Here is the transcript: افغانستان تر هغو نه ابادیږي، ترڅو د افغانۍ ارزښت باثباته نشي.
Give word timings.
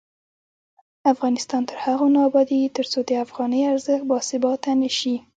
افغانستان 1.13 1.61
تر 1.69 1.77
هغو 1.85 2.07
نه 2.15 2.19
ابادیږي، 2.29 2.73
ترڅو 2.77 2.99
د 3.09 3.11
افغانۍ 3.25 3.61
ارزښت 3.71 4.05
باثباته 4.09 4.71
نشي. 4.81 5.15